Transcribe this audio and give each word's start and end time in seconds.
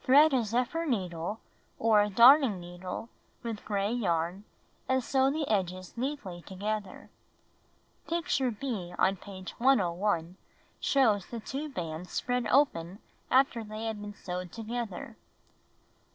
Thread 0.00 0.32
a 0.32 0.42
zephyr 0.42 0.86
needle 0.86 1.38
or 1.78 2.00
a 2.00 2.08
darning 2.08 2.58
needle 2.58 3.10
with 3.42 3.62
gray 3.66 3.92
yarn, 3.92 4.44
and 4.88 5.04
sew 5.04 5.30
the 5.30 5.46
edges 5.48 5.98
neatly 5.98 6.40
together. 6.40 7.10
(Picture 8.08 8.50
B 8.50 8.94
on 8.98 9.16
page 9.16 9.50
101 9.58 10.38
shows 10.80 11.26
the 11.26 11.40
two 11.40 11.68
bands 11.68 12.10
spread 12.10 12.46
open 12.46 13.00
after 13.30 13.62
they 13.62 13.84
have 13.84 14.00
been 14.00 14.14
sewed 14.14 14.50
together.) 14.50 15.14